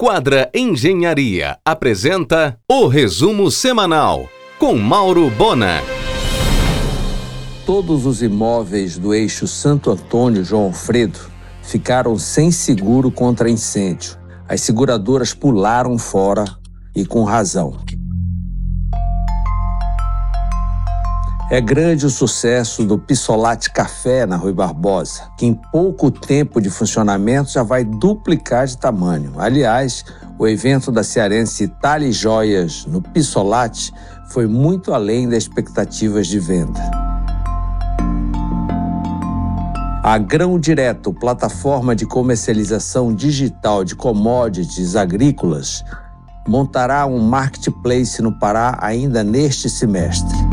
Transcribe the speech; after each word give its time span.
Quadra 0.00 0.48
Engenharia 0.54 1.58
apresenta 1.64 2.56
o 2.70 2.86
resumo 2.86 3.50
semanal 3.50 4.28
com 4.56 4.76
Mauro 4.78 5.28
Bona. 5.28 5.82
Todos 7.66 8.06
os 8.06 8.22
imóveis 8.22 8.96
do 8.96 9.12
eixo 9.12 9.48
Santo 9.48 9.90
Antônio 9.90 10.44
João 10.44 10.66
Alfredo 10.66 11.18
ficaram 11.64 12.16
sem 12.16 12.52
seguro 12.52 13.10
contra 13.10 13.50
incêndio. 13.50 14.16
As 14.48 14.60
seguradoras 14.60 15.34
pularam 15.34 15.98
fora 15.98 16.44
e 16.94 17.04
com 17.04 17.24
razão. 17.24 17.76
É 21.50 21.62
grande 21.62 22.04
o 22.04 22.10
sucesso 22.10 22.84
do 22.84 22.98
Pissolate 22.98 23.70
Café 23.70 24.26
na 24.26 24.36
Rui 24.36 24.52
Barbosa, 24.52 25.22
que 25.38 25.46
em 25.46 25.54
pouco 25.54 26.10
tempo 26.10 26.60
de 26.60 26.68
funcionamento 26.68 27.50
já 27.52 27.62
vai 27.62 27.86
duplicar 27.86 28.66
de 28.66 28.76
tamanho. 28.76 29.32
Aliás, 29.38 30.04
o 30.38 30.46
evento 30.46 30.92
da 30.92 31.02
cearense 31.02 31.64
Itália 31.64 32.12
Joias 32.12 32.84
no 32.84 33.00
Pissolate 33.00 33.94
foi 34.28 34.46
muito 34.46 34.92
além 34.92 35.26
das 35.26 35.44
expectativas 35.44 36.26
de 36.26 36.38
venda. 36.38 36.82
A 40.04 40.18
Grão 40.18 40.60
Direto, 40.60 41.14
plataforma 41.14 41.96
de 41.96 42.04
comercialização 42.04 43.14
digital 43.14 43.84
de 43.84 43.96
commodities 43.96 44.96
agrícolas, 44.96 45.82
montará 46.46 47.06
um 47.06 47.20
marketplace 47.20 48.20
no 48.20 48.38
Pará 48.38 48.78
ainda 48.82 49.24
neste 49.24 49.70
semestre. 49.70 50.47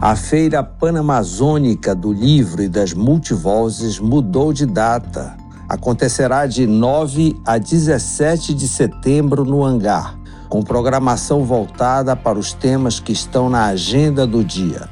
A 0.00 0.14
Feira 0.14 0.62
Panamazônica 0.62 1.94
do 1.94 2.12
Livro 2.12 2.62
e 2.62 2.68
das 2.68 2.92
Multivozes 2.92 3.98
mudou 3.98 4.52
de 4.52 4.66
data. 4.66 5.34
Acontecerá 5.66 6.46
de 6.46 6.66
9 6.66 7.34
a 7.46 7.56
17 7.56 8.52
de 8.52 8.68
setembro 8.68 9.42
no 9.42 9.64
hangar, 9.64 10.14
com 10.50 10.62
programação 10.62 11.44
voltada 11.44 12.14
para 12.14 12.38
os 12.38 12.52
temas 12.52 13.00
que 13.00 13.10
estão 13.10 13.48
na 13.48 13.64
agenda 13.64 14.26
do 14.26 14.44
dia. 14.44 14.86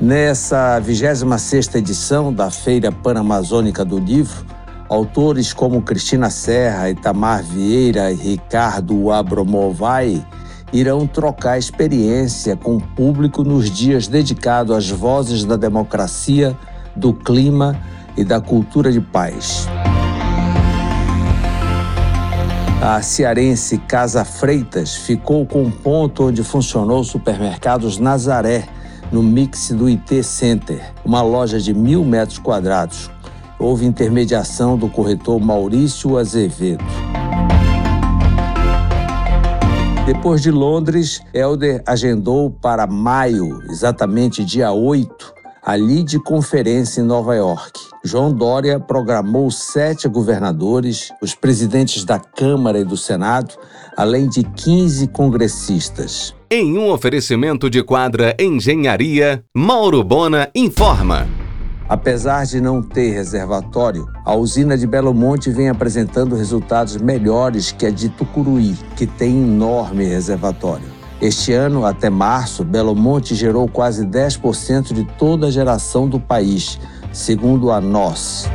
Nessa 0.00 0.82
26ª 0.84 1.76
edição 1.76 2.32
da 2.32 2.50
Feira 2.50 2.90
Panamazônica 2.90 3.84
do 3.84 4.00
Livro, 4.00 4.44
autores 4.88 5.52
como 5.52 5.82
Cristina 5.82 6.30
Serra, 6.30 6.90
Itamar 6.90 7.44
Vieira 7.44 8.10
e 8.10 8.16
Ricardo 8.16 9.12
Abromovai 9.12 10.26
irão 10.72 11.06
trocar 11.06 11.58
experiência 11.58 12.56
com 12.56 12.76
o 12.76 12.80
público 12.80 13.44
nos 13.44 13.70
dias 13.70 14.08
dedicados 14.08 14.74
às 14.74 14.88
vozes 14.88 15.44
da 15.44 15.56
democracia, 15.56 16.56
do 16.96 17.12
clima 17.12 17.78
e 18.16 18.24
da 18.24 18.40
cultura 18.40 18.90
de 18.90 19.00
paz. 19.00 19.68
A 22.80 23.00
cearense 23.00 23.78
Casa 23.78 24.24
Freitas 24.24 24.96
ficou 24.96 25.46
com 25.46 25.62
um 25.62 25.70
ponto 25.70 26.24
onde 26.28 26.42
funcionou 26.42 27.00
o 27.00 27.04
supermercados 27.04 27.98
Nazaré, 27.98 28.66
no 29.12 29.22
mix 29.22 29.70
do 29.70 29.88
IT 29.88 30.24
Center, 30.24 30.92
uma 31.04 31.22
loja 31.22 31.60
de 31.60 31.72
mil 31.72 32.02
metros 32.02 32.38
quadrados. 32.38 33.10
Houve 33.58 33.86
intermediação 33.86 34.76
do 34.76 34.88
corretor 34.88 35.38
Maurício 35.38 36.18
Azevedo. 36.18 36.84
Depois 40.14 40.42
de 40.42 40.50
Londres, 40.50 41.22
Helder 41.32 41.82
agendou 41.86 42.50
para 42.50 42.86
maio, 42.86 43.62
exatamente 43.70 44.44
dia 44.44 44.70
8, 44.70 45.34
a 45.64 45.74
LIDE 45.74 46.22
Conferência 46.22 47.00
em 47.00 47.04
Nova 47.04 47.34
York. 47.34 47.80
João 48.04 48.30
Dória 48.30 48.78
programou 48.78 49.50
sete 49.50 50.06
governadores, 50.08 51.10
os 51.22 51.34
presidentes 51.34 52.04
da 52.04 52.18
Câmara 52.20 52.78
e 52.78 52.84
do 52.84 52.96
Senado, 52.96 53.54
além 53.96 54.28
de 54.28 54.42
15 54.42 55.08
congressistas. 55.08 56.34
Em 56.50 56.76
um 56.76 56.90
oferecimento 56.90 57.70
de 57.70 57.82
quadra 57.82 58.36
Engenharia, 58.38 59.42
Mauro 59.56 60.04
Bona 60.04 60.50
informa. 60.54 61.26
Apesar 61.92 62.46
de 62.46 62.58
não 62.58 62.82
ter 62.82 63.10
reservatório, 63.10 64.08
a 64.24 64.34
usina 64.34 64.78
de 64.78 64.86
Belo 64.86 65.12
Monte 65.12 65.50
vem 65.50 65.68
apresentando 65.68 66.34
resultados 66.34 66.96
melhores 66.96 67.70
que 67.70 67.84
a 67.84 67.90
de 67.90 68.08
Tucuruí, 68.08 68.78
que 68.96 69.06
tem 69.06 69.42
enorme 69.42 70.06
reservatório. 70.06 70.86
Este 71.20 71.52
ano, 71.52 71.84
até 71.84 72.08
março, 72.08 72.64
Belo 72.64 72.94
Monte 72.94 73.34
gerou 73.34 73.68
quase 73.68 74.06
10% 74.06 74.94
de 74.94 75.04
toda 75.18 75.48
a 75.48 75.50
geração 75.50 76.08
do 76.08 76.18
país, 76.18 76.80
segundo 77.12 77.70
a 77.70 77.78
NOS. 77.78 78.46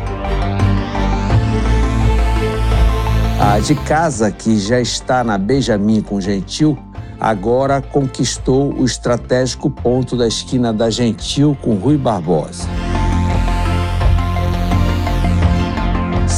A 3.39 3.59
de 3.59 3.75
casa, 3.75 4.31
que 4.31 4.57
já 4.57 4.81
está 4.81 5.23
na 5.23 5.37
Benjamin 5.37 6.01
com 6.01 6.19
Gentil, 6.19 6.75
agora 7.19 7.83
conquistou 7.83 8.73
o 8.73 8.83
estratégico 8.83 9.69
ponto 9.69 10.17
da 10.17 10.27
esquina 10.27 10.73
da 10.73 10.89
Gentil 10.89 11.55
com 11.61 11.75
Rui 11.75 11.97
Barbosa. 11.97 12.67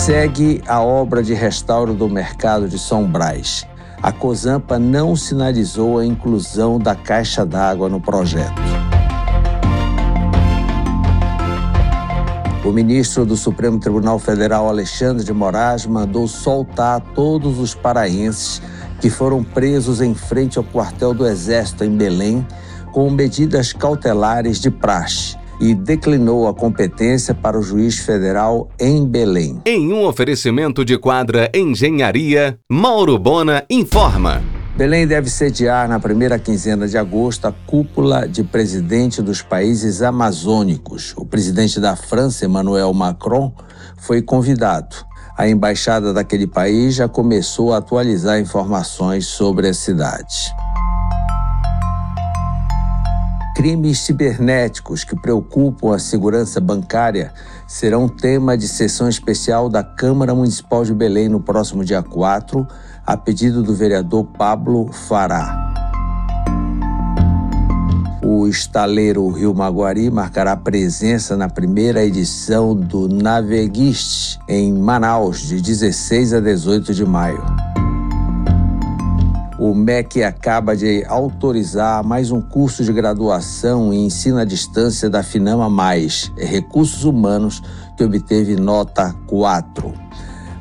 Segue 0.10 0.60
a 0.66 0.82
obra 0.82 1.22
de 1.22 1.36
restauro 1.36 1.94
do 1.94 2.10
mercado 2.10 2.68
de 2.68 2.80
São 2.80 3.06
Brás. 3.06 3.64
A 4.02 4.12
Cozampa 4.12 4.80
não 4.80 5.16
sinalizou 5.16 6.00
a 6.00 6.06
inclusão 6.06 6.80
da 6.80 6.96
caixa 6.96 7.46
d'água 7.46 7.88
no 7.88 8.02
projeto. 8.02 8.60
O 12.66 12.72
ministro 12.72 13.24
do 13.24 13.38
Supremo 13.38 13.80
Tribunal 13.80 14.18
Federal, 14.18 14.68
Alexandre 14.68 15.24
de 15.24 15.32
Moraes, 15.32 15.86
mandou 15.86 16.28
soltar 16.28 17.02
todos 17.14 17.60
os 17.60 17.76
paraenses 17.76 18.64
que 19.00 19.12
foram 19.12 19.44
presos 19.44 20.02
em 20.02 20.16
frente 20.16 20.58
ao 20.58 20.64
quartel 20.64 21.14
do 21.14 21.24
Exército 21.24 21.84
em 21.84 21.96
Belém 21.96 22.44
com 22.92 23.12
medidas 23.12 23.74
cautelares 23.74 24.60
de 24.60 24.72
praxe 24.72 25.39
e 25.60 25.76
declinou 25.76 26.48
a 26.48 26.54
competência 26.54 27.34
para 27.34 27.60
o 27.60 27.62
juiz 27.62 28.00
federal 28.00 28.70
em 28.80 29.06
Belém. 29.06 29.62
Em 29.66 29.92
um 29.92 30.06
oferecimento 30.06 30.86
de 30.86 30.98
quadra 30.98 31.50
Engenharia, 31.54 32.58
Mauro 32.72 33.18
Bona 33.20 33.64
informa. 33.70 34.42
Belém 34.78 35.06
deve 35.06 35.30
sediar 35.30 35.90
na 35.90 36.00
primeira 36.00 36.40
quinzena 36.40 36.88
de 36.88 36.98
agosto 36.98 37.46
a 37.48 37.52
cúpula 37.52 38.26
de 38.26 38.44
presidente 38.44 39.22
dos 39.22 39.42
países 39.42 40.02
amazônicos. 40.02 41.14
O 41.18 41.26
presidente 41.26 41.82
da 41.82 41.98
França, 41.98 42.46
Emmanuel 42.46 42.94
Macron, 42.94 43.54
foi 43.98 44.22
convidado. 44.22 44.96
A 45.38 45.50
embaixada 45.50 46.14
daquele 46.14 46.48
país 46.48 46.96
já 46.96 47.10
começou 47.10 47.74
a 47.74 47.78
atualizar 47.78 48.40
informações 48.40 49.26
sobre 49.26 49.68
a 49.68 49.74
cidade 49.74 50.54
crimes 53.60 54.00
cibernéticos 54.00 55.04
que 55.04 55.18
preocupam 55.18 55.94
a 55.94 56.00
segurança 56.00 56.62
bancária 56.62 57.34
serão 57.68 58.08
tema 58.08 58.58
de 58.58 58.66
sessão 58.66 59.10
especial 59.10 59.68
da 59.68 59.84
Câmara 59.84 60.34
Municipal 60.34 60.86
de 60.86 60.94
Belém 60.94 61.28
no 61.28 61.42
próximo 61.42 61.84
dia 61.84 62.02
4, 62.02 62.66
a 63.06 63.18
pedido 63.18 63.62
do 63.62 63.76
vereador 63.76 64.24
Pablo 64.24 64.90
Fará. 64.94 65.74
O 68.24 68.48
estaleiro 68.48 69.28
Rio 69.28 69.54
Maguari 69.54 70.10
marcará 70.10 70.56
presença 70.56 71.36
na 71.36 71.50
primeira 71.50 72.02
edição 72.06 72.74
do 72.74 73.10
Naveguiste 73.10 74.40
em 74.48 74.72
Manaus, 74.72 75.42
de 75.42 75.60
16 75.60 76.34
a 76.34 76.40
18 76.40 76.94
de 76.94 77.04
maio. 77.04 77.69
O 79.60 79.76
MEC 79.76 80.24
acaba 80.24 80.74
de 80.74 81.04
autorizar 81.06 82.02
mais 82.02 82.32
um 82.32 82.40
curso 82.40 82.82
de 82.82 82.94
graduação 82.94 83.94
em 83.94 84.06
ensino 84.06 84.38
à 84.38 84.46
distância 84.46 85.10
da 85.10 85.22
Finama 85.22 85.70
Mais, 85.70 86.32
Recursos 86.38 87.04
Humanos, 87.04 87.62
que 87.98 88.04
obteve 88.06 88.56
nota 88.56 89.14
4. 89.28 89.94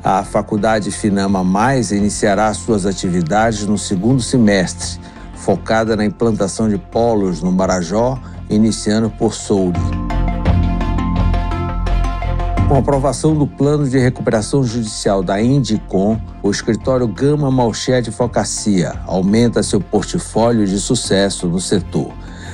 A 0.03 0.21
Faculdade 0.25 0.91
Finama 0.91 1.45
Mais 1.45 1.93
iniciará 1.93 2.53
suas 2.53 2.85
atividades 2.85 3.65
no 3.65 3.77
segundo 3.77 4.21
semestre, 4.21 4.99
focada 5.33 5.95
na 5.95 6.03
implantação 6.03 6.67
de 6.67 6.77
polos 6.77 7.41
no 7.41 7.53
Marajó, 7.53 8.19
iniciando 8.49 9.09
por 9.09 9.33
Souri. 9.33 9.98
Com 12.69 12.75
a 12.75 12.77
aprovação 12.77 13.33
do 13.33 13.47
plano 13.47 13.89
de 13.89 13.97
recuperação 13.97 14.63
judicial 14.63 15.23
da 15.23 15.41
Indicom, 15.41 16.21
o 16.43 16.51
escritório 16.51 17.07
Gama 17.07 17.49
Malché 17.49 17.95
Advocacia 17.95 18.93
aumenta 19.07 19.63
seu 19.63 19.81
portfólio 19.81 20.67
de 20.67 20.79
sucesso 20.79 21.47
no 21.47 21.59
setor. 21.59 22.13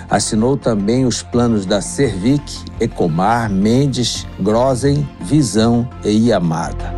Assinou 0.10 0.56
também 0.56 1.06
os 1.06 1.22
planos 1.22 1.66
da 1.66 1.82
Servic, 1.82 2.64
Ecomar, 2.80 3.52
Mendes, 3.52 4.26
Grosen, 4.40 5.06
Visão 5.20 5.86
e 6.02 6.30
Yamada. 6.30 6.96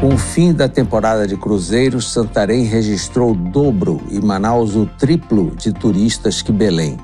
Com 0.00 0.14
o 0.14 0.18
fim 0.18 0.52
da 0.52 0.68
temporada 0.68 1.26
de 1.26 1.36
cruzeiros, 1.36 2.12
Santarém 2.12 2.62
registrou 2.62 3.32
o 3.32 3.34
dobro 3.34 4.00
e 4.08 4.24
Manaus 4.24 4.76
o 4.76 4.86
triplo 4.86 5.56
de 5.56 5.72
turistas 5.72 6.40
que 6.40 6.52
Belém. 6.52 6.98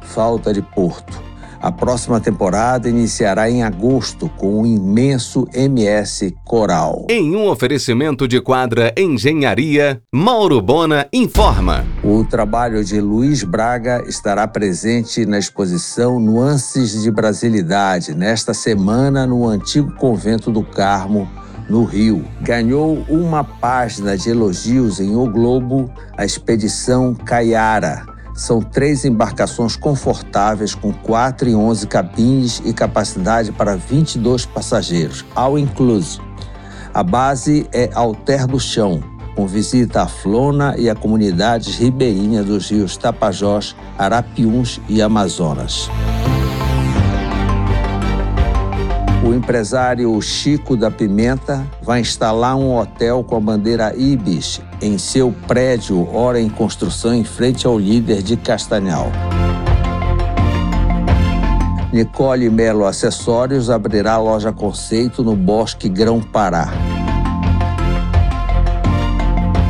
Falta 0.00 0.50
de 0.50 0.62
porto. 0.62 1.25
A 1.66 1.72
próxima 1.72 2.20
temporada 2.20 2.88
iniciará 2.88 3.50
em 3.50 3.64
agosto 3.64 4.28
com 4.36 4.62
o 4.62 4.64
imenso 4.66 5.48
MS 5.52 6.32
Coral. 6.44 7.04
Em 7.10 7.34
um 7.34 7.48
oferecimento 7.48 8.28
de 8.28 8.40
quadra 8.40 8.94
Engenharia, 8.96 10.00
Mauro 10.14 10.62
Bona 10.62 11.08
informa. 11.12 11.84
O 12.04 12.24
trabalho 12.24 12.84
de 12.84 13.00
Luiz 13.00 13.42
Braga 13.42 14.04
estará 14.06 14.46
presente 14.46 15.26
na 15.26 15.40
exposição 15.40 16.20
Nuances 16.20 17.02
de 17.02 17.10
Brasilidade 17.10 18.14
nesta 18.14 18.54
semana 18.54 19.26
no 19.26 19.44
antigo 19.48 19.92
convento 19.96 20.52
do 20.52 20.62
Carmo, 20.62 21.28
no 21.68 21.82
Rio. 21.82 22.24
Ganhou 22.42 23.04
uma 23.08 23.42
página 23.42 24.16
de 24.16 24.30
elogios 24.30 25.00
em 25.00 25.16
O 25.16 25.28
Globo 25.28 25.90
a 26.16 26.24
expedição 26.24 27.12
Caiara 27.12 28.14
são 28.36 28.60
três 28.60 29.04
embarcações 29.04 29.74
confortáveis 29.74 30.74
com 30.74 30.92
4 30.92 31.48
e 31.48 31.54
11 31.56 31.86
cabines 31.86 32.62
e 32.64 32.72
capacidade 32.72 33.50
para 33.50 33.74
22 33.74 34.44
passageiros, 34.44 35.24
all 35.34 35.58
inclusive. 35.58 36.22
A 36.92 37.02
base 37.02 37.66
é 37.72 37.90
Alter 37.94 38.46
do 38.46 38.60
Chão, 38.60 39.02
com 39.34 39.46
visita 39.46 40.02
à 40.02 40.06
Flona 40.06 40.74
e 40.78 40.88
a 40.88 40.94
comunidades 40.94 41.76
ribeirinhas 41.76 42.46
dos 42.46 42.70
rios 42.70 42.96
Tapajós, 42.96 43.74
Arapiuns 43.98 44.80
e 44.88 45.02
Amazonas. 45.02 45.90
O 49.26 49.34
empresário 49.34 50.22
Chico 50.22 50.76
da 50.76 50.88
Pimenta 50.88 51.66
vai 51.82 52.00
instalar 52.00 52.54
um 52.54 52.76
hotel 52.76 53.24
com 53.24 53.34
a 53.34 53.40
bandeira 53.40 53.92
Ibis 53.96 54.62
em 54.80 54.96
seu 54.98 55.34
prédio, 55.48 56.08
ora 56.14 56.40
em 56.40 56.48
construção, 56.48 57.12
em 57.12 57.24
frente 57.24 57.66
ao 57.66 57.76
líder 57.76 58.22
de 58.22 58.36
Castanhal. 58.36 59.10
Nicole 61.92 62.48
Melo 62.48 62.84
Acessórios 62.84 63.68
abrirá 63.68 64.16
loja 64.16 64.52
conceito 64.52 65.24
no 65.24 65.34
Bosque 65.34 65.88
Grão 65.88 66.20
Pará. 66.20 66.68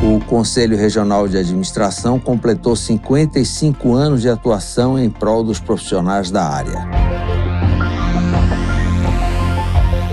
O 0.03 0.23
Conselho 0.25 0.77
Regional 0.77 1.27
de 1.27 1.35
Administração 1.35 2.19
completou 2.19 2.75
55 2.75 3.95
anos 3.95 4.21
de 4.21 4.29
atuação 4.29 4.99
em 4.99 5.09
prol 5.09 5.43
dos 5.43 5.59
profissionais 5.59 6.29
da 6.29 6.47
área. 6.47 7.06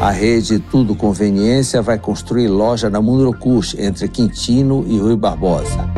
A 0.01 0.11
rede 0.11 0.59
Tudo 0.59 0.95
Conveniência 0.95 1.81
vai 1.81 1.99
construir 1.99 2.49
loja 2.49 2.91
na 2.91 3.01
Mundurucus, 3.01 3.75
entre 3.79 4.09
Quintino 4.09 4.85
e 4.87 4.99
Rui 4.99 5.17
Barbosa. 5.17 5.89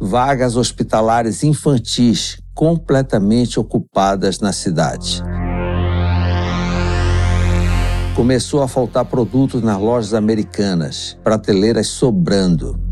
Vagas 0.00 0.56
hospitalares 0.56 1.44
infantis 1.44 2.40
completamente 2.54 3.60
ocupadas 3.60 4.40
na 4.40 4.52
cidade. 4.52 5.22
Começou 8.16 8.62
a 8.62 8.66
faltar 8.66 9.04
produtos 9.04 9.62
nas 9.62 9.78
lojas 9.78 10.14
americanas, 10.14 11.16
prateleiras 11.22 11.86
sobrando. 11.86 12.87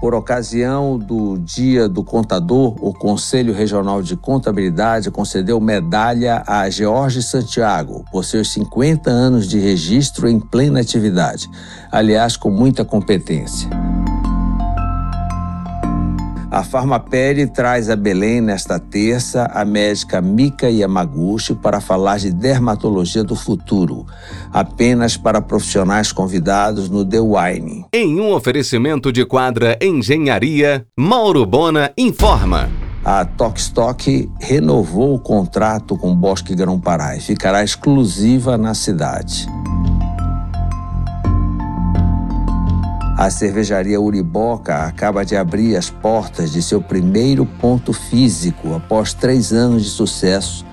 Por 0.00 0.14
ocasião 0.14 0.98
do 0.98 1.38
Dia 1.38 1.88
do 1.88 2.04
Contador, 2.04 2.76
o 2.80 2.92
Conselho 2.92 3.54
Regional 3.54 4.02
de 4.02 4.14
Contabilidade 4.16 5.10
concedeu 5.10 5.58
medalha 5.60 6.42
a 6.46 6.68
George 6.68 7.22
Santiago 7.22 8.04
por 8.12 8.24
seus 8.24 8.52
50 8.52 9.10
anos 9.10 9.48
de 9.48 9.58
registro 9.58 10.28
em 10.28 10.38
plena 10.38 10.80
atividade, 10.80 11.50
aliás, 11.90 12.36
com 12.36 12.50
muita 12.50 12.84
competência. 12.84 13.85
A 16.56 16.62
Farmapere 16.62 17.46
traz 17.46 17.90
a 17.90 17.94
Belém 17.94 18.40
nesta 18.40 18.78
terça 18.78 19.44
a 19.52 19.62
médica 19.62 20.22
Mika 20.22 20.70
Yamaguchi 20.70 21.54
para 21.54 21.82
falar 21.82 22.16
de 22.16 22.32
dermatologia 22.32 23.22
do 23.22 23.36
futuro, 23.36 24.06
apenas 24.50 25.18
para 25.18 25.42
profissionais 25.42 26.12
convidados 26.12 26.88
no 26.88 27.04
The 27.04 27.20
Wine. 27.20 27.84
Em 27.92 28.18
um 28.18 28.32
oferecimento 28.32 29.12
de 29.12 29.26
quadra 29.26 29.76
Engenharia, 29.82 30.86
Mauro 30.98 31.44
Bona 31.44 31.92
informa. 31.94 32.70
A 33.04 33.26
Tokstok 33.26 34.26
renovou 34.40 35.14
o 35.14 35.20
contrato 35.20 35.94
com 35.98 36.16
Bosque 36.16 36.54
Grão-Pará 36.54 37.18
e 37.18 37.20
ficará 37.20 37.62
exclusiva 37.62 38.56
na 38.56 38.72
cidade. 38.72 39.46
A 43.16 43.30
cervejaria 43.30 43.98
Uriboca 43.98 44.84
acaba 44.84 45.24
de 45.24 45.34
abrir 45.34 45.74
as 45.74 45.88
portas 45.88 46.52
de 46.52 46.60
seu 46.60 46.82
primeiro 46.82 47.46
ponto 47.46 47.90
físico 47.94 48.74
após 48.74 49.14
três 49.14 49.54
anos 49.54 49.84
de 49.84 49.88
sucesso, 49.88 50.66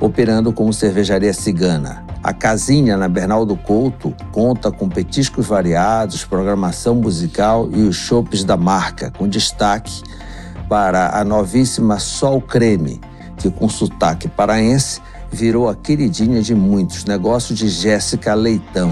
operando 0.00 0.50
como 0.50 0.72
cervejaria 0.72 1.34
cigana. 1.34 2.02
A 2.22 2.32
casinha 2.32 2.96
na 2.96 3.06
Bernardo 3.06 3.54
Couto 3.54 4.14
conta 4.32 4.72
com 4.72 4.88
petiscos 4.88 5.46
variados, 5.46 6.24
programação 6.24 6.94
musical 6.94 7.68
e 7.70 7.82
os 7.82 7.96
chopes 7.96 8.44
da 8.44 8.56
marca, 8.56 9.12
com 9.18 9.28
destaque 9.28 10.02
para 10.70 11.18
a 11.20 11.22
novíssima 11.22 11.98
Sol 11.98 12.40
Creme, 12.40 12.98
que 13.36 13.50
com 13.50 13.68
sotaque 13.68 14.26
paraense 14.26 15.02
virou 15.30 15.68
a 15.68 15.74
queridinha 15.74 16.40
de 16.40 16.54
muitos, 16.54 17.04
negócio 17.04 17.54
de 17.54 17.68
Jéssica 17.68 18.32
Leitão. 18.32 18.90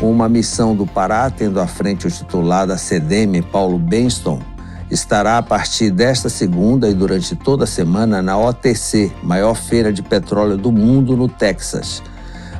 Uma 0.00 0.28
missão 0.28 0.76
do 0.76 0.86
Pará, 0.86 1.28
tendo 1.28 1.60
à 1.60 1.66
frente 1.66 2.06
o 2.06 2.10
titular 2.10 2.68
da 2.68 2.78
CDM, 2.78 3.42
Paulo 3.42 3.76
Benston, 3.76 4.40
estará 4.88 5.38
a 5.38 5.42
partir 5.42 5.90
desta 5.90 6.28
segunda 6.28 6.88
e 6.88 6.94
durante 6.94 7.34
toda 7.34 7.64
a 7.64 7.66
semana 7.66 8.22
na 8.22 8.38
OTC, 8.38 9.10
maior 9.24 9.56
feira 9.56 9.92
de 9.92 10.00
petróleo 10.00 10.56
do 10.56 10.70
mundo 10.70 11.16
no 11.16 11.28
Texas. 11.28 12.00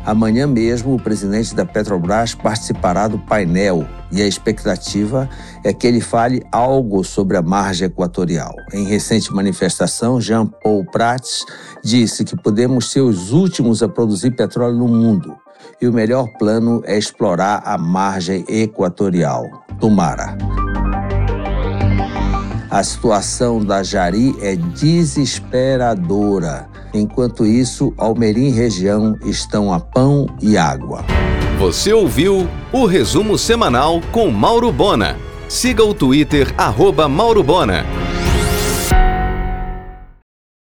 Amanhã 0.04 0.48
mesmo, 0.48 0.94
o 0.94 1.00
presidente 1.00 1.54
da 1.54 1.64
Petrobras 1.64 2.34
participará 2.34 3.06
do 3.06 3.20
painel 3.20 3.86
e 4.10 4.20
a 4.20 4.26
expectativa 4.26 5.30
é 5.62 5.72
que 5.72 5.86
ele 5.86 6.00
fale 6.00 6.42
algo 6.50 7.04
sobre 7.04 7.36
a 7.36 7.42
margem 7.42 7.86
equatorial. 7.86 8.54
Em 8.72 8.84
recente 8.84 9.32
manifestação, 9.32 10.20
Jean 10.20 10.44
Paul 10.44 10.84
Prats 10.86 11.44
disse 11.84 12.24
que 12.24 12.36
podemos 12.36 12.90
ser 12.90 13.02
os 13.02 13.30
últimos 13.30 13.80
a 13.80 13.88
produzir 13.88 14.32
petróleo 14.32 14.78
no 14.78 14.88
mundo 14.88 15.36
e 15.80 15.86
o 15.86 15.92
melhor 15.92 16.26
plano 16.38 16.82
é 16.84 16.98
explorar 16.98 17.62
a 17.64 17.78
margem 17.78 18.44
equatorial. 18.48 19.44
Tomara. 19.80 20.36
A 22.70 22.82
situação 22.82 23.64
da 23.64 23.82
Jari 23.82 24.36
é 24.42 24.54
desesperadora. 24.54 26.68
Enquanto 26.92 27.46
isso, 27.46 27.94
Almerim 27.96 28.48
e 28.48 28.50
região 28.50 29.16
estão 29.24 29.72
a 29.72 29.80
pão 29.80 30.26
e 30.42 30.58
água. 30.58 31.02
Você 31.58 31.92
ouviu 31.92 32.46
o 32.72 32.84
resumo 32.84 33.38
semanal 33.38 34.00
com 34.12 34.30
Mauro 34.30 34.70
Bona. 34.70 35.16
Siga 35.48 35.82
o 35.82 35.94
Twitter, 35.94 36.52
arroba 36.58 37.08
Mauro 37.08 37.42
Bona. 37.42 37.86